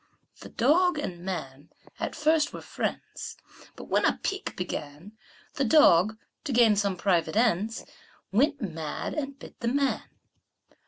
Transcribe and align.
The 0.39 0.49
dog 0.49 0.97
and 0.97 1.23
man 1.23 1.69
at 1.99 2.15
first 2.15 2.51
were 2.53 2.63
friends, 2.63 3.37
But 3.75 3.83
when 3.83 4.03
a 4.03 4.19
pique 4.23 4.55
began, 4.57 5.11
The 5.53 5.63
dog, 5.63 6.17
to 6.43 6.51
gain 6.51 6.75
some 6.75 6.97
private 6.97 7.35
ends, 7.35 7.85
Went 8.31 8.59
mad, 8.59 9.13
and 9.13 9.37
bit 9.37 9.59
the 9.59 9.67
man. 9.67 10.01